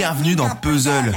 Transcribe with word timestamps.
Bienvenue 0.00 0.34
dans 0.34 0.48
Puzzle. 0.48 1.12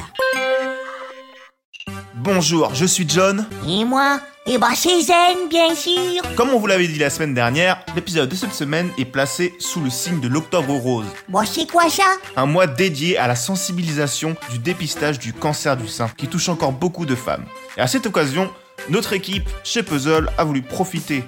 Bonjour, 2.16 2.76
je 2.76 2.84
suis 2.84 3.08
John. 3.08 3.48
Et 3.66 3.86
moi 3.86 4.20
Eh 4.46 4.58
ben 4.58 4.76
c'est 4.76 5.00
Zen, 5.00 5.48
bien 5.50 5.74
sûr 5.74 6.22
Comme 6.36 6.50
on 6.50 6.60
vous 6.60 6.68
l'avait 6.68 6.90
dit 6.90 7.00
la 7.00 7.10
semaine 7.10 7.34
dernière, 7.34 7.80
l'épisode 7.96 8.28
de 8.28 8.36
cette 8.36 8.54
semaine 8.54 8.90
est 8.98 9.06
placé 9.06 9.54
sous 9.58 9.80
le 9.80 9.90
signe 9.90 10.20
de 10.20 10.28
l'Octobre 10.28 10.74
Rose, 10.74 11.06
Bon, 11.30 11.46
c'est 11.46 11.66
quoi 11.66 11.90
ça? 11.90 12.04
Un 12.36 12.46
mois 12.46 12.68
dédié 12.68 13.18
à 13.18 13.28
la 13.28 13.38
sensibilisation 13.38 14.36
du 14.52 14.60
dépistage 14.60 15.18
du 15.18 15.32
cancer 15.32 15.78
du 15.78 15.88
sein 15.88 16.10
qui 16.18 16.28
touche 16.28 16.50
encore 16.50 16.74
beaucoup 16.74 17.06
de 17.06 17.16
femmes. 17.16 17.46
Et 17.78 17.80
à 17.80 17.88
cette 17.88 18.06
occasion, 18.06 18.52
notre 18.90 19.14
équipe 19.14 19.48
chez 19.64 19.82
Puzzle 19.84 20.30
a 20.38 20.44
voulu 20.44 20.62
profiter 20.62 21.24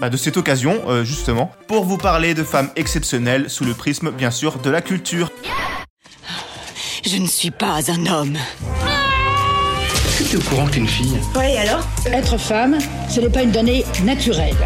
bah, 0.00 0.10
de 0.10 0.18
cette 0.18 0.36
occasion, 0.36 0.82
euh, 0.88 1.02
justement, 1.02 1.50
pour 1.66 1.86
vous 1.86 1.96
parler 1.96 2.34
de 2.34 2.44
femmes 2.44 2.68
exceptionnelles 2.76 3.48
sous 3.48 3.64
le 3.64 3.72
prisme, 3.72 4.10
bien 4.10 4.30
sûr, 4.30 4.58
de 4.58 4.68
la 4.68 4.82
culture. 4.82 5.30
Je 7.04 7.16
ne 7.16 7.26
suis 7.26 7.50
pas 7.50 7.78
un 7.90 8.06
homme. 8.06 8.36
Est-ce 8.36 10.18
que 10.18 10.24
tu 10.28 10.36
es 10.36 10.38
au 10.38 10.42
courant 10.48 10.66
que 10.66 10.72
t'es 10.72 10.78
une 10.78 10.88
fille 10.88 11.18
Oui, 11.36 11.56
alors 11.56 11.80
Être 12.06 12.36
femme, 12.38 12.78
ce 13.08 13.20
n'est 13.20 13.30
pas 13.30 13.42
une 13.42 13.50
donnée 13.50 13.84
naturelle. 14.04 14.56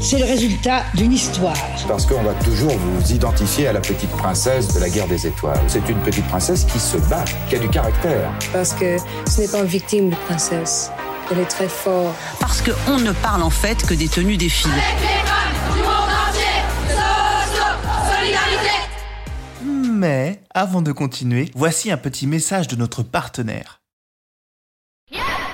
C'est 0.00 0.18
le 0.18 0.24
résultat 0.26 0.84
d'une 0.94 1.12
histoire. 1.12 1.56
Parce 1.88 2.06
qu'on 2.06 2.22
va 2.22 2.32
toujours 2.44 2.72
vous 2.72 3.12
identifier 3.12 3.66
à 3.66 3.72
la 3.72 3.80
petite 3.80 4.10
princesse 4.10 4.72
de 4.74 4.78
la 4.80 4.88
guerre 4.88 5.08
des 5.08 5.26
étoiles. 5.26 5.60
C'est 5.66 5.88
une 5.88 5.98
petite 5.98 6.26
princesse 6.28 6.64
qui 6.64 6.78
se 6.78 6.96
bat, 6.98 7.24
qui 7.48 7.56
a 7.56 7.58
du 7.58 7.68
caractère. 7.68 8.30
Parce 8.52 8.72
que 8.74 8.96
ce 9.28 9.40
n'est 9.40 9.48
pas 9.48 9.58
une 9.58 9.66
victime 9.66 10.10
de 10.10 10.16
princesse. 10.28 10.90
Elle 11.32 11.40
est 11.40 11.46
très 11.46 11.68
forte. 11.68 12.14
Parce 12.38 12.62
qu'on 12.62 12.98
ne 12.98 13.10
parle 13.12 13.42
en 13.42 13.50
fait 13.50 13.84
que 13.84 13.94
des 13.94 14.08
tenues 14.08 14.36
des 14.36 14.48
filles. 14.48 14.70
Avant 20.58 20.82
de 20.82 20.90
continuer, 20.90 21.52
voici 21.54 21.92
un 21.92 21.96
petit 21.96 22.26
message 22.26 22.66
de 22.66 22.74
notre 22.74 23.04
partenaire. 23.04 23.80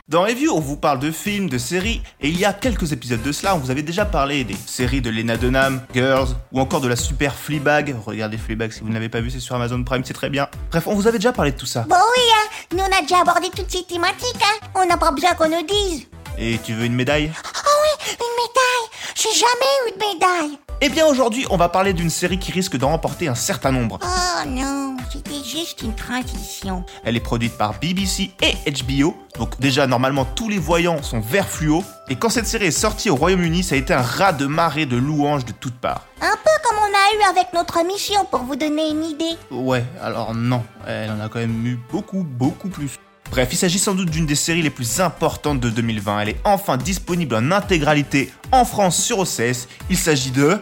Dans 0.09 0.23
Review, 0.23 0.51
on 0.51 0.61
vous 0.61 0.79
parle 0.79 0.99
de 0.99 1.11
films, 1.11 1.51
de 1.51 1.59
séries, 1.59 2.03
et 2.23 2.29
il 2.29 2.39
y 2.39 2.47
a 2.47 2.55
quelques 2.55 2.93
épisodes 2.93 3.21
de 3.23 3.33
cela, 3.33 3.55
on 3.55 3.59
vous 3.59 3.71
avait 3.71 3.83
déjà 3.83 4.07
parlé 4.07 4.45
des 4.45 4.57
séries 4.67 5.03
de 5.03 5.11
Lena 5.11 5.37
Dunham, 5.37 5.83
Girls, 5.93 6.29
ou 6.53 6.61
encore 6.61 6.81
de 6.81 6.89
la 6.89 6.97
super 6.97 7.35
Fleabag. 7.35 7.95
Regardez 8.07 8.39
Fleabag 8.39 8.73
si 8.73 8.81
vous 8.81 8.89
ne 8.89 8.95
l'avez 8.95 9.11
pas 9.11 9.21
vu, 9.21 9.31
c'est 9.31 9.41
sur 9.41 9.55
Amazon 9.55 9.83
Prime, 9.85 10.05
c'est 10.05 10.15
très 10.15 10.31
bien. 10.31 10.49
Bref, 10.71 10.87
on 10.87 10.95
vous 10.95 11.07
avait 11.07 11.19
déjà 11.19 11.33
parlé 11.33 11.53
de 11.53 11.59
tout 11.59 11.67
ça. 11.67 11.83
Bon 11.83 11.97
oui, 11.97 12.23
hein 12.33 12.49
Nous 12.73 12.83
on 12.83 12.99
a 12.99 13.03
déjà 13.03 13.21
abordé 13.21 13.49
toutes 13.55 13.71
ces 13.71 13.85
thématiques, 13.85 14.43
hein 14.43 14.67
On 14.75 14.87
n'a 14.87 14.97
pas 14.97 15.11
besoin 15.11 15.35
qu'on 15.35 15.51
nous 15.51 15.67
dise 15.67 16.07
Et 16.39 16.59
tu 16.65 16.73
veux 16.73 16.87
une 16.87 16.95
médaille? 16.95 17.31
Oh 17.45 17.69
oui, 17.83 18.17
une 18.21 18.37
médaille 18.43 19.15
J'ai 19.15 19.39
jamais 19.39 19.75
eu 19.87 19.93
de 19.93 20.15
médaille 20.15 20.59
Eh 20.87 20.91
bien 20.91 21.07
aujourd'hui, 21.07 21.47
on 21.49 21.57
va 21.57 21.71
parler 21.71 21.95
d'une 21.95 22.11
série 22.11 22.39
qui 22.39 22.53
risque 22.53 22.77
d'en 22.77 22.91
remporter 22.91 23.27
un 23.27 23.35
certain 23.35 23.73
nombre. 23.73 23.99
Oh 24.03 24.47
non, 24.47 24.99
c'était 25.11 25.43
juste 25.43 25.81
une 25.81 25.95
transition. 25.95 26.85
Elle 27.05 27.17
est 27.17 27.21
produite 27.21 27.57
par 27.57 27.81
BBC 27.81 28.33
et 28.43 28.53
HBO, 28.71 29.17
donc 29.39 29.59
déjà 29.59 29.87
normalement 29.87 30.27
tous 30.27 30.51
les 30.51 30.59
voyants 30.59 31.03
sont 31.03 31.21
vert 31.21 31.49
fluo, 31.49 31.83
et 32.11 32.17
quand 32.17 32.29
cette 32.29 32.47
série 32.47 32.67
est 32.67 32.71
sortie 32.71 33.09
au 33.09 33.17
Royaume-Uni, 33.17 33.63
ça 33.63 33.77
a 33.77 33.79
été 33.79 33.95
un 33.95 34.03
raz 34.03 34.35
de 34.35 34.45
marée 34.45 34.85
de 34.85 34.99
louanges 34.99 35.47
de 35.47 35.53
toutes 35.53 35.81
parts. 35.81 36.05
Un 36.21 36.37
peu 36.45 36.51
comme 36.63 36.77
on 36.77 36.83
a 36.83 37.17
eu 37.17 37.31
avec 37.31 37.55
notre 37.55 37.83
mission, 37.87 38.27
pour 38.31 38.41
vous 38.41 38.57
donner 38.57 38.91
une 38.91 39.05
idée. 39.05 39.39
Ouais, 39.51 39.87
alors 40.03 40.35
non, 40.35 40.65
elle 40.87 41.13
en 41.13 41.21
a 41.21 41.31
quand 41.31 41.39
même 41.39 41.67
eu 41.67 41.81
beaucoup, 41.91 42.25
beaucoup 42.25 42.69
plus. 42.69 42.98
Bref, 43.35 43.49
il 43.51 43.57
s'agit 43.57 43.81
sans 43.81 43.97
doute 43.97 44.11
d'une 44.11 44.27
des 44.27 44.37
séries 44.37 44.63
les 44.63 44.71
plus 44.71 45.01
importantes 45.01 45.59
de 45.59 45.69
2020. 45.69 46.21
Elle 46.21 46.29
est 46.29 46.41
enfin 46.45 46.77
disponible 46.77 47.35
en 47.35 47.51
intégralité 47.51 48.31
en 48.53 48.65
France 48.65 48.97
sur 49.03 49.19
OCS. 49.19 49.67
Il 49.91 49.99
s'agit 49.99 50.31
de 50.31 50.61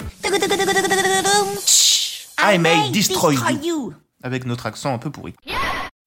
I 2.42 2.58
May 2.58 2.88
Destroy 2.90 3.36
You. 3.62 3.92
avec 4.22 4.46
notre 4.46 4.64
accent 4.64 4.94
un 4.94 4.96
peu 4.96 5.10
pourri. 5.10 5.34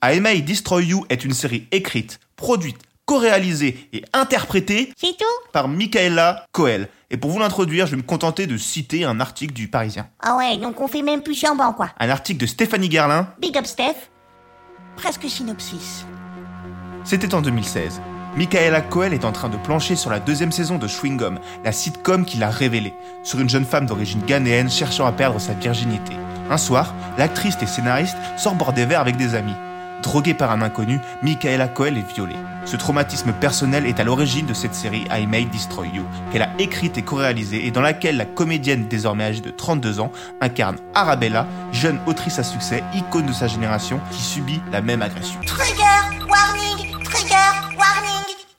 I 0.04 0.20
May 0.20 0.42
Destroy 0.42 0.86
You 0.88 1.06
est 1.10 1.24
une 1.24 1.34
série 1.36 1.68
écrite, 1.72 2.20
produite, 2.36 2.78
co-réalisée 3.06 3.88
et 3.94 4.04
interprétée 4.14 4.92
C'est 4.98 5.16
tout? 5.16 5.52
par 5.54 5.68
Michaela 5.68 6.48
Coel. 6.52 6.90
Et 7.12 7.18
pour 7.18 7.30
vous 7.30 7.38
l'introduire, 7.38 7.86
je 7.86 7.92
vais 7.92 7.98
me 7.98 8.02
contenter 8.02 8.48
de 8.48 8.58
citer 8.58 9.06
un 9.06 9.20
article 9.20 9.54
du 9.54 9.68
Parisien. 9.68 10.08
Ah 10.20 10.36
ouais, 10.36 10.58
donc 10.58 10.82
on 10.82 10.88
fait 10.88 11.04
même 11.04 11.22
plus 11.22 11.36
chambant 11.40 11.74
quoi. 11.74 11.92
Un 12.00 12.10
article 12.10 12.40
de 12.40 12.48
Stéphanie 12.48 12.90
Gerlin, 12.90 13.28
Big 13.40 13.56
up 13.56 13.68
Steph. 13.68 14.10
Presque 14.96 15.30
synopsis. 15.30 16.06
C'était 17.06 17.36
en 17.36 17.42
2016. 17.44 18.02
Michaela 18.36 18.82
Coel 18.82 19.14
est 19.14 19.26
en 19.26 19.32
train 19.32 19.48
de 19.48 19.58
plancher 19.58 19.96
sur 19.96 20.10
la 20.10 20.20
deuxième 20.20 20.52
saison 20.52 20.80
de 20.80 20.88
Chewing 20.88 21.22
la 21.64 21.72
sitcom 21.72 22.26
qui 22.26 22.38
l'a 22.38 22.50
révélée, 22.50 22.96
sur 23.24 23.40
une 23.40 23.48
jeune 23.48 23.64
femme 23.64 23.86
d'origine 23.86 24.22
ghanéenne 24.26 24.72
cherchant 24.72 25.06
à 25.06 25.12
perdre 25.12 25.40
sa 25.40 25.54
virginité. 25.54 26.14
Un 26.50 26.58
soir, 26.58 26.96
l'actrice 27.20 27.58
et 27.62 27.68
scénariste 27.68 28.18
sort 28.38 28.56
boire 28.56 28.74
des 28.74 28.86
verres 28.86 29.02
avec 29.02 29.18
des 29.18 29.36
amis. 29.36 29.54
Droguée 30.02 30.34
par 30.34 30.52
un 30.52 30.64
inconnu, 30.64 31.00
Michaela 31.22 31.68
Coel 31.68 32.00
est 32.00 32.14
violée. 32.14 32.36
Ce 32.66 32.76
traumatisme 32.76 33.34
personnel 33.34 33.86
est 33.86 34.00
à 34.00 34.04
l'origine 34.04 34.48
de 34.48 34.56
cette 34.56 34.74
série 34.74 35.06
I 35.12 35.28
May 35.28 35.46
Destroy 35.46 35.88
You, 35.94 36.06
qu'elle 36.32 36.42
a 36.42 36.50
écrite 36.58 36.98
et 36.98 37.04
co-réalisée 37.04 37.68
et 37.68 37.72
dans 37.72 37.82
laquelle 37.82 38.18
la 38.18 38.26
comédienne 38.26 38.88
désormais 38.88 39.26
âgée 39.26 39.42
de 39.42 39.52
32 39.52 40.00
ans 40.00 40.12
incarne 40.42 40.78
Arabella, 40.96 41.46
jeune 41.72 42.00
autrice 42.08 42.40
à 42.40 42.44
succès, 42.44 42.84
icône 42.96 43.28
de 43.28 43.34
sa 43.34 43.48
génération, 43.48 44.00
qui 44.12 44.22
subit 44.22 44.62
la 44.72 44.82
même 44.82 45.04
agression. 45.04 45.40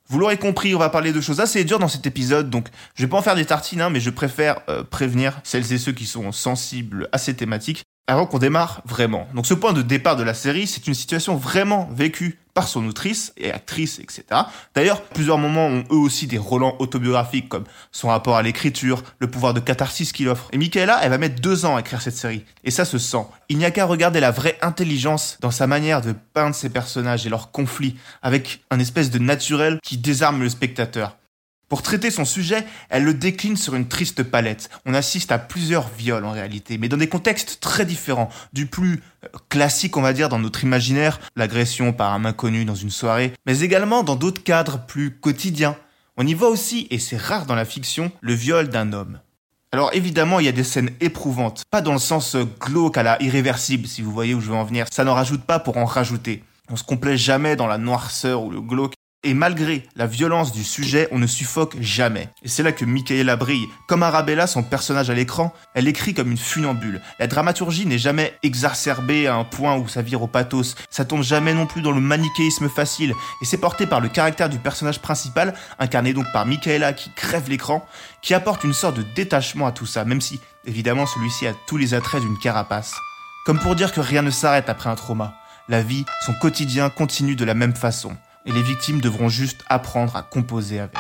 Vous 0.09 0.19
l'aurez 0.19 0.37
compris, 0.37 0.75
on 0.75 0.79
va 0.79 0.89
parler 0.89 1.13
de 1.13 1.21
choses 1.21 1.41
assez 1.41 1.65
dures 1.65 1.81
dans 1.81 1.89
cet 1.89 2.07
épisode, 2.07 2.49
donc 2.49 2.69
je 2.95 3.03
vais 3.03 3.09
pas 3.09 3.17
en 3.17 3.23
faire 3.23 3.35
des 3.35 3.45
tartines, 3.45 3.81
hein, 3.81 3.91
mais 3.91 4.01
je 4.01 4.11
préfère 4.11 4.61
euh, 4.69 4.85
prévenir 4.85 5.41
celles 5.43 5.73
et 5.73 5.79
ceux 5.79 5.93
qui 5.93 6.07
sont 6.07 6.31
sensibles 6.31 7.09
à 7.13 7.19
ces 7.19 7.35
thématiques 7.35 7.83
avant 8.07 8.27
qu'on 8.27 8.39
démarre 8.39 8.83
vraiment. 8.85 9.27
Donc 9.35 9.47
ce 9.47 9.55
point 9.55 9.73
de 9.73 9.83
départ 9.83 10.17
de 10.17 10.23
la 10.23 10.35
série, 10.35 10.67
c'est 10.67 10.87
une 10.87 10.95
situation 10.95 11.37
vraiment 11.37 11.89
vécue 11.93 12.39
par 12.55 12.69
son 12.69 12.87
autrice 12.87 13.35
et 13.37 13.53
actrice, 13.53 13.99
etc. 13.99 14.25
D'ailleurs, 14.75 15.03
plusieurs 15.03 15.37
moments 15.37 15.67
ont 15.67 15.85
eux 15.91 15.97
aussi 15.97 16.27
des 16.27 16.39
relents 16.39 16.75
autobiographiques, 16.79 17.51
comme 17.51 17.65
son 17.93 18.09
rapport 18.09 18.37
à 18.37 18.43
l'écriture, 18.43 19.03
le 19.19 19.31
pouvoir 19.31 19.53
de 19.53 19.61
catharsis 19.61 20.11
qu'il 20.11 20.29
offre. 20.29 20.49
Et 20.53 20.59
Michaela, 20.59 20.99
elle 21.03 21.11
va 21.11 21.19
mettre 21.19 21.43
deux 21.43 21.67
ans 21.67 21.77
à 21.77 21.81
écrire 21.81 22.01
cette 22.01 22.17
série. 22.17 22.47
Et 22.65 22.71
ça 22.71 22.87
se 22.87 22.97
sent. 22.97 23.27
Il 23.51 23.59
n'y 23.59 23.67
a 23.67 23.71
qu'à 23.71 23.85
regarder 23.85 24.21
la 24.21 24.31
vraie 24.31 24.57
intelligence 24.63 25.37
dans 25.43 25.51
sa 25.51 25.67
manière 25.67 26.01
de 26.01 26.15
peindre 26.33 26.55
ses 26.55 26.71
personnages 26.71 27.27
et 27.27 27.29
leurs 27.29 27.51
conflits, 27.51 27.99
avec 28.23 28.65
un 28.71 28.79
espèce 28.79 29.11
de 29.11 29.19
naturel 29.19 29.79
qui 29.83 29.99
désarme 29.99 30.41
le 30.41 30.49
spectateur. 30.49 31.19
Pour 31.69 31.83
traiter 31.83 32.13
son 32.13 32.25
sujet, 32.25 32.65
elle 32.91 33.03
le 33.03 33.13
décline 33.13 33.57
sur 33.57 33.75
une 33.75 33.89
triste 33.89 34.23
palette. 34.23 34.71
On 34.85 34.95
assiste 34.95 35.33
à 35.33 35.39
plusieurs 35.39 35.89
viols 35.89 36.25
en 36.25 36.31
réalité, 36.31 36.79
mais 36.79 36.89
dans 36.89 36.97
des 36.97 37.09
contextes 37.09 37.59
très 37.61 37.85
différents. 37.85 38.29
Du 38.53 38.67
plus 38.67 39.03
euh, 39.25 39.29
classique, 39.49 39.97
on 39.97 40.03
va 40.03 40.13
dire, 40.13 40.29
dans 40.29 40.39
notre 40.39 40.63
imaginaire, 40.63 41.19
l'agression 41.35 41.93
par 41.93 42.13
un 42.13 42.25
inconnu 42.25 42.65
dans 42.65 42.77
une 42.77 42.91
soirée, 42.91 43.33
mais 43.47 43.61
également 43.61 44.05
dans 44.05 44.15
d'autres 44.15 44.45
cadres 44.45 44.87
plus 44.87 45.11
quotidiens. 45.11 45.77
On 46.17 46.27
y 46.27 46.35
voit 46.35 46.51
aussi, 46.51 46.87
et 46.91 47.01
c'est 47.01 47.21
rare 47.21 47.47
dans 47.47 47.57
la 47.57 47.65
fiction, 47.65 48.13
le 48.21 48.35
viol 48.35 48.69
d'un 48.69 48.93
homme. 48.93 49.19
Alors 49.73 49.91
évidemment, 49.93 50.39
il 50.39 50.47
y 50.47 50.49
a 50.49 50.53
des 50.53 50.63
scènes 50.63 50.91
éprouvantes, 51.01 51.63
pas 51.73 51.81
dans 51.81 51.93
le 51.93 51.99
sens 51.99 52.37
euh, 52.37 52.45
glauque 52.61 52.97
à 52.97 53.03
la 53.03 53.21
irréversible, 53.21 53.89
si 53.89 54.03
vous 54.03 54.13
voyez 54.13 54.35
où 54.35 54.41
je 54.41 54.51
veux 54.51 54.57
en 54.57 54.65
venir. 54.65 54.87
Ça 54.93 55.03
n'en 55.03 55.15
rajoute 55.15 55.43
pas 55.43 55.59
pour 55.59 55.79
en 55.79 55.85
rajouter. 55.85 56.45
On 56.71 56.77
se 56.77 56.85
complaît 56.85 57.17
jamais 57.17 57.57
dans 57.57 57.67
la 57.67 57.79
noirceur 57.79 58.43
ou 58.43 58.51
le 58.51 58.61
glauque. 58.61 58.95
Et 59.27 59.35
malgré 59.35 59.83
la 59.97 60.07
violence 60.07 60.53
du 60.53 60.63
sujet, 60.63 61.09
on 61.11 61.19
ne 61.19 61.27
suffoque 61.27 61.75
jamais. 61.81 62.29
Et 62.45 62.49
c'est 62.49 62.63
là 62.63 62.71
que 62.71 62.85
Michaela 62.85 63.35
brille. 63.35 63.67
Comme 63.89 64.05
Arabella, 64.05 64.47
son 64.47 64.63
personnage 64.63 65.11
à 65.11 65.15
l'écran, 65.15 65.53
elle 65.75 65.89
écrit 65.89 66.15
comme 66.15 66.31
une 66.31 66.39
funambule. 66.39 67.01
La 67.19 67.27
dramaturgie 67.27 67.87
n'est 67.87 67.99
jamais 67.99 68.39
exacerbée 68.45 69.27
à 69.27 69.35
un 69.35 69.43
point 69.43 69.79
où 69.79 69.89
ça 69.89 70.01
vire 70.01 70.23
au 70.23 70.29
pathos. 70.29 70.77
Ça 70.91 71.05
tombe 71.05 71.25
jamais 71.25 71.55
non 71.55 71.67
plus 71.67 71.83
dans 71.83 71.91
le 71.91 72.01
manichéisme 72.01 72.69
facile. 72.69 73.15
Et 73.43 73.47
c'est 73.47 73.57
porté 73.57 73.85
par 73.89 74.01
le 74.01 74.09
caractère 74.09 74.49
du 74.49 74.61
personnage 74.61 75.03
principal, 75.03 75.55
incarné 75.81 76.13
donc 76.13 76.27
par 76.33 76.47
Michaela 76.47 76.93
qui 76.93 77.11
crève 77.17 77.51
l'écran, 77.51 77.85
qui 78.23 78.33
apporte 78.33 78.63
une 78.63 78.75
sorte 78.75 78.97
de 78.97 79.05
détachement 79.17 79.67
à 79.67 79.73
tout 79.73 79.87
ça, 79.87 80.05
même 80.05 80.21
si, 80.21 80.39
évidemment, 80.67 81.05
celui-ci 81.07 81.49
a 81.49 81.53
tous 81.67 81.79
les 81.79 81.95
attraits 81.95 82.23
d'une 82.23 82.39
carapace. 82.39 82.95
Comme 83.45 83.59
pour 83.59 83.75
dire 83.75 83.93
que 83.93 84.01
rien 84.01 84.23
ne 84.23 84.31
s'arrête 84.31 84.69
après 84.69 84.89
un 84.89 84.95
trauma. 84.95 85.35
La 85.69 85.83
vie, 85.83 86.05
son 86.25 86.35
quotidien 86.35 86.91
continue 86.91 87.35
de 87.35 87.45
la 87.45 87.55
même 87.55 87.75
façon 87.75 88.17
et 88.47 88.53
les 88.53 88.63
victimes 88.63 89.01
devront 89.01 89.29
juste 89.29 89.65
apprendre 89.69 90.17
à 90.17 90.23
composer 90.23 90.81
avec. 90.81 90.97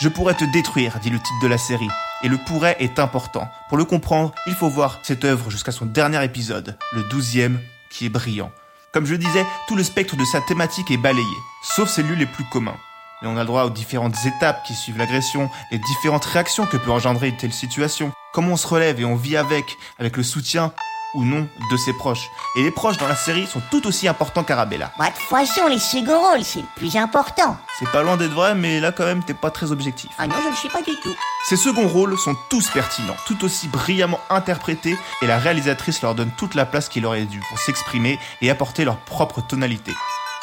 Je 0.00 0.08
pourrais 0.08 0.34
te 0.34 0.44
détruire, 0.52 0.98
dit 1.00 1.10
le 1.10 1.18
titre 1.18 1.40
de 1.42 1.48
la 1.48 1.58
série, 1.58 1.88
et 2.22 2.28
le 2.28 2.38
pourrait 2.38 2.76
est 2.80 2.98
important. 2.98 3.48
Pour 3.68 3.78
le 3.78 3.84
comprendre, 3.84 4.32
il 4.46 4.54
faut 4.54 4.68
voir 4.68 4.98
cette 5.02 5.24
œuvre 5.24 5.50
jusqu'à 5.50 5.72
son 5.72 5.86
dernier 5.86 6.22
épisode, 6.24 6.76
le 6.92 7.02
douzième, 7.04 7.60
qui 7.90 8.06
est 8.06 8.10
brillant. 8.10 8.52
Comme 8.92 9.06
je 9.06 9.12
le 9.12 9.18
disais, 9.18 9.46
tout 9.68 9.76
le 9.76 9.84
spectre 9.84 10.16
de 10.16 10.24
sa 10.24 10.40
thématique 10.40 10.90
est 10.90 10.96
balayé, 10.96 11.24
sauf 11.62 11.88
ses 11.88 12.02
lieux 12.02 12.14
les 12.14 12.26
plus 12.26 12.44
communs. 12.44 12.76
Mais 13.22 13.28
on 13.28 13.36
a 13.36 13.44
droit 13.44 13.64
aux 13.64 13.70
différentes 13.70 14.16
étapes 14.24 14.64
qui 14.64 14.74
suivent 14.74 14.98
l'agression, 14.98 15.50
les 15.70 15.78
différentes 15.78 16.24
réactions 16.24 16.66
que 16.66 16.76
peut 16.76 16.90
engendrer 16.90 17.28
une 17.28 17.36
telle 17.36 17.52
situation, 17.52 18.12
comment 18.32 18.52
on 18.52 18.56
se 18.56 18.66
relève 18.66 19.00
et 19.00 19.04
on 19.04 19.16
vit 19.16 19.36
avec, 19.36 19.76
avec 19.98 20.16
le 20.16 20.22
soutien 20.22 20.72
ou 21.14 21.24
non 21.24 21.48
de 21.70 21.76
ses 21.76 21.92
proches. 21.92 22.30
Et 22.56 22.62
les 22.62 22.70
proches 22.70 22.96
dans 22.96 23.08
la 23.08 23.16
série 23.16 23.46
sont 23.46 23.62
tout 23.70 23.86
aussi 23.86 24.08
importants 24.08 24.44
qu'Arabella. 24.44 24.92
Bah, 24.98 25.06
de 25.06 25.14
toute 25.14 25.22
façon, 25.22 25.66
les 25.68 25.78
seconds 25.78 26.20
rôles, 26.20 26.44
c'est 26.44 26.60
le 26.60 26.66
plus 26.76 26.96
important. 26.96 27.56
C'est 27.78 27.90
pas 27.90 28.02
loin 28.02 28.16
d'être 28.16 28.32
vrai, 28.32 28.54
mais 28.54 28.80
là 28.80 28.92
quand 28.92 29.04
même 29.04 29.22
t'es 29.22 29.34
pas 29.34 29.50
très 29.50 29.72
objectif. 29.72 30.10
Ah 30.18 30.26
non, 30.26 30.34
je 30.42 30.48
ne 30.48 30.54
suis 30.54 30.68
pas 30.68 30.82
du 30.82 30.94
tout. 31.02 31.14
Ces 31.48 31.56
seconds 31.56 31.88
rôles 31.88 32.18
sont 32.18 32.36
tous 32.48 32.68
pertinents, 32.70 33.16
tout 33.26 33.44
aussi 33.44 33.68
brillamment 33.68 34.20
interprétés, 34.28 34.98
et 35.22 35.26
la 35.26 35.38
réalisatrice 35.38 36.02
leur 36.02 36.14
donne 36.14 36.30
toute 36.36 36.54
la 36.54 36.66
place 36.66 36.88
qu'il 36.88 37.06
aurait 37.06 37.24
dû 37.24 37.40
pour 37.48 37.58
s'exprimer 37.58 38.18
et 38.40 38.50
apporter 38.50 38.84
leur 38.84 38.98
propre 38.98 39.40
tonalité. 39.40 39.92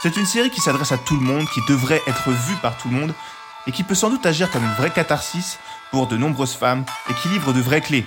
C'est 0.02 0.18
une 0.18 0.26
série 0.26 0.52
qui 0.52 0.62
s'adresse 0.62 0.92
à 0.92 0.98
tout 0.98 1.16
le 1.16 1.22
monde, 1.22 1.48
qui 1.54 1.62
devrait 1.68 2.02
être 2.08 2.30
vue 2.30 2.56
par 2.62 2.78
tout 2.78 2.90
le 2.90 2.96
monde, 2.96 3.14
et 3.68 3.72
qui 3.72 3.84
peut 3.84 3.96
sans 3.96 4.10
doute 4.10 4.26
agir 4.26 4.50
comme 4.52 4.64
une 4.64 4.74
vraie 4.74 4.92
catharsis 4.92 5.60
pour 5.92 6.08
de 6.08 6.18
nombreuses 6.18 6.54
femmes, 6.54 6.86
et 7.10 7.14
qui 7.16 7.30
livre 7.30 7.54
de 7.54 7.62
vraies 7.62 7.82
clés. 7.82 8.06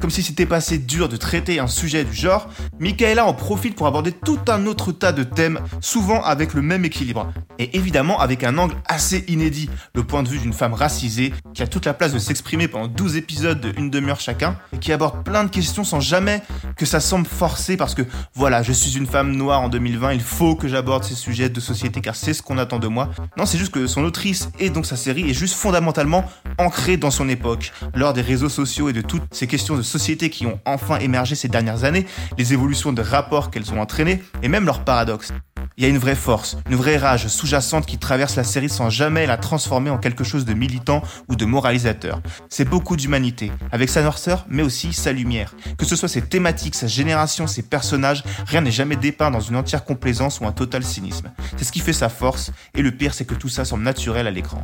Comme 0.00 0.10
si 0.10 0.22
c'était 0.22 0.46
pas 0.46 0.56
assez 0.56 0.78
dur 0.78 1.08
de 1.08 1.16
traiter 1.16 1.60
un 1.60 1.66
sujet 1.66 2.04
du 2.04 2.14
genre, 2.14 2.48
Michaela 2.78 3.26
en 3.26 3.34
profite 3.34 3.76
pour 3.76 3.86
aborder 3.86 4.12
tout 4.12 4.38
un 4.48 4.66
autre 4.66 4.92
tas 4.92 5.12
de 5.12 5.24
thèmes, 5.24 5.60
souvent 5.80 6.22
avec 6.22 6.54
le 6.54 6.62
même 6.62 6.84
équilibre. 6.86 7.30
Et 7.58 7.76
évidemment 7.76 8.18
avec 8.18 8.42
un 8.42 8.56
angle 8.56 8.74
assez 8.86 9.24
inédit, 9.28 9.68
le 9.94 10.02
point 10.02 10.22
de 10.22 10.28
vue 10.28 10.38
d'une 10.38 10.54
femme 10.54 10.72
racisée, 10.72 11.34
qui 11.52 11.62
a 11.62 11.66
toute 11.66 11.84
la 11.84 11.92
place 11.92 12.14
de 12.14 12.18
s'exprimer 12.18 12.66
pendant 12.66 12.88
12 12.88 13.16
épisodes 13.16 13.60
de 13.60 13.72
une 13.76 13.90
demi-heure 13.90 14.20
chacun, 14.20 14.56
et 14.72 14.78
qui 14.78 14.92
aborde 14.92 15.22
plein 15.22 15.44
de 15.44 15.50
questions 15.50 15.84
sans 15.84 16.00
jamais 16.00 16.42
que 16.76 16.86
ça 16.86 17.00
semble 17.00 17.26
forcé 17.26 17.76
parce 17.76 17.94
que 17.94 18.02
voilà, 18.34 18.62
je 18.62 18.72
suis 18.72 18.96
une 18.96 19.06
femme 19.06 19.36
noire 19.36 19.60
en 19.60 19.68
2020, 19.68 20.14
il 20.14 20.22
faut 20.22 20.54
que 20.54 20.66
j'aborde 20.66 21.04
ces 21.04 21.14
sujets 21.14 21.50
de 21.50 21.60
société 21.60 22.00
car 22.00 22.16
c'est 22.16 22.32
ce 22.32 22.42
qu'on 22.42 22.56
attend 22.56 22.78
de 22.78 22.88
moi. 22.88 23.10
Non, 23.36 23.44
c'est 23.44 23.58
juste 23.58 23.72
que 23.72 23.86
son 23.86 24.04
autrice 24.04 24.48
et 24.58 24.70
donc 24.70 24.86
sa 24.86 24.96
série 24.96 25.28
est 25.28 25.34
juste 25.34 25.54
fondamentalement 25.54 26.24
ancrée 26.58 26.96
dans 26.96 27.10
son 27.10 27.28
époque, 27.28 27.72
lors 27.94 28.14
des 28.14 28.22
réseaux 28.22 28.48
sociaux 28.48 28.88
et 28.88 28.92
de 28.92 29.02
toutes 29.02 29.22
ces 29.32 29.46
questions 29.46 29.76
de 29.76 29.82
société 29.90 30.30
qui 30.30 30.46
ont 30.46 30.58
enfin 30.64 30.98
émergé 30.98 31.34
ces 31.34 31.48
dernières 31.48 31.84
années, 31.84 32.06
les 32.38 32.52
évolutions 32.52 32.92
de 32.92 33.02
rapports 33.02 33.50
qu'elles 33.50 33.72
ont 33.72 33.80
entraînées 33.80 34.22
et 34.42 34.48
même 34.48 34.64
leurs 34.64 34.84
paradoxes. 34.84 35.32
Il 35.76 35.84
y 35.84 35.86
a 35.86 35.88
une 35.88 35.98
vraie 35.98 36.14
force, 36.14 36.56
une 36.68 36.76
vraie 36.76 36.96
rage 36.96 37.26
sous-jacente 37.28 37.86
qui 37.86 37.98
traverse 37.98 38.36
la 38.36 38.44
série 38.44 38.68
sans 38.68 38.90
jamais 38.90 39.26
la 39.26 39.36
transformer 39.36 39.90
en 39.90 39.98
quelque 39.98 40.24
chose 40.24 40.44
de 40.44 40.52
militant 40.54 41.02
ou 41.28 41.36
de 41.36 41.44
moralisateur. 41.44 42.20
C'est 42.48 42.68
beaucoup 42.68 42.96
d'humanité, 42.96 43.52
avec 43.72 43.88
sa 43.88 44.02
noirceur, 44.02 44.44
mais 44.48 44.62
aussi 44.62 44.92
sa 44.92 45.12
lumière. 45.12 45.54
Que 45.78 45.84
ce 45.84 45.96
soit 45.96 46.08
ses 46.08 46.22
thématiques, 46.22 46.74
sa 46.74 46.86
génération, 46.86 47.46
ses 47.46 47.62
personnages, 47.62 48.24
rien 48.46 48.60
n'est 48.60 48.70
jamais 48.70 48.96
dépeint 48.96 49.30
dans 49.30 49.40
une 49.40 49.56
entière 49.56 49.84
complaisance 49.84 50.40
ou 50.40 50.46
un 50.46 50.52
total 50.52 50.82
cynisme. 50.82 51.30
C'est 51.56 51.64
ce 51.64 51.72
qui 51.72 51.80
fait 51.80 51.92
sa 51.92 52.08
force, 52.08 52.52
et 52.74 52.82
le 52.82 52.90
pire 52.90 53.14
c'est 53.14 53.24
que 53.24 53.34
tout 53.34 53.48
ça 53.48 53.64
semble 53.64 53.82
naturel 53.82 54.26
à 54.26 54.30
l'écran. 54.30 54.62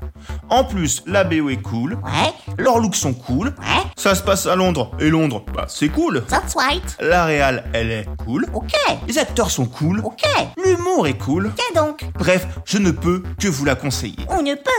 En 0.50 0.64
plus, 0.64 1.02
la 1.06 1.25
BO 1.25 1.49
est 1.49 1.62
cool, 1.62 1.94
Ouais, 2.05 2.32
leurs 2.58 2.78
looks 2.78 2.96
sont 2.96 3.14
cool, 3.14 3.49
ouais, 3.49 3.82
ça 4.06 4.14
se 4.14 4.23
passe 4.23 4.47
à 4.47 4.55
Londres, 4.55 4.93
et 5.00 5.11
Londres, 5.11 5.44
bah 5.53 5.64
c'est 5.69 5.88
cool. 5.88 6.23
that's 6.29 6.55
right. 6.55 6.97
La 7.00 7.25
réal, 7.25 7.64
elle 7.73 7.91
est 7.91 8.06
cool. 8.25 8.47
Ok, 8.55 8.70
Les 9.08 9.19
acteurs 9.19 9.50
sont 9.50 9.67
cool. 9.67 9.99
ok. 10.05 10.23
L'humour 10.64 11.08
est 11.08 11.19
cool. 11.19 11.50
Tiens 11.56 11.82
donc, 11.82 12.05
Bref, 12.17 12.47
je 12.64 12.79
ne 12.79 12.93
peux 12.93 13.25
que 13.41 13.49
vous 13.49 13.64
la 13.64 13.75
conseiller. 13.75 14.25
on 14.29 14.43
ne 14.43 14.55
peut 14.55 14.70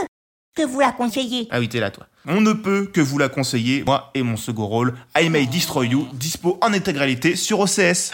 que 0.56 0.62
vous 0.62 0.80
la 0.80 0.92
conseiller. 0.92 1.46
Ah 1.50 1.58
oui, 1.58 1.68
t'es 1.68 1.78
là, 1.78 1.90
toi. 1.90 2.06
On 2.26 2.40
ne 2.40 2.54
peut 2.54 2.86
que 2.90 3.02
vous 3.02 3.18
la 3.18 3.28
conseiller, 3.28 3.84
moi 3.84 4.10
et 4.14 4.22
mon 4.22 4.38
second 4.38 4.64
rôle, 4.66 4.94
I 5.20 5.28
May 5.28 5.44
Destroy 5.44 5.88
You, 5.88 6.08
dispo 6.14 6.58
en 6.62 6.72
intégralité 6.72 7.36
sur 7.36 7.60
OCS. 7.60 8.12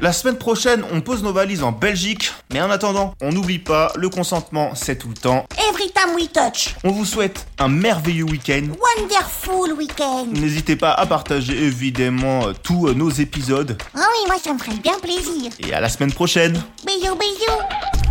La 0.00 0.12
semaine 0.12 0.38
prochaine, 0.38 0.84
on 0.92 1.00
pose 1.00 1.24
nos 1.24 1.32
valises 1.32 1.64
en 1.64 1.72
Belgique, 1.72 2.32
mais 2.52 2.60
en 2.62 2.70
attendant, 2.70 3.14
on 3.20 3.32
n'oublie 3.32 3.58
pas, 3.58 3.92
le 3.96 4.08
consentement, 4.08 4.70
c'est 4.76 4.96
tout 4.96 5.08
le 5.08 5.14
temps. 5.14 5.44
Every 5.68 5.90
time 5.90 6.14
we 6.14 6.30
touch. 6.30 6.76
On 6.84 6.92
vous 6.92 7.04
souhaite 7.04 7.46
un 7.58 7.66
merveilleux 7.66 8.22
week-end. 8.22 8.68
Wonderful 8.96 9.72
weekend. 9.72 10.38
N'hésitez 10.38 10.76
pas 10.76 10.92
à 10.92 11.04
partager 11.06 11.64
évidemment 11.64 12.46
euh, 12.46 12.52
tous 12.62 12.86
euh, 12.86 12.94
nos 12.94 13.10
épisodes. 13.10 13.76
Ah 13.96 13.98
oui, 13.98 14.28
moi 14.28 14.36
ça 14.42 14.52
me 14.52 14.58
ferait 14.58 14.76
bien 14.76 14.98
plaisir. 15.00 15.50
Et 15.58 15.74
à 15.74 15.80
la 15.80 15.88
semaine 15.88 16.12
prochaine 16.12 16.52
Bisous, 16.86 17.16
bisous. 17.16 18.07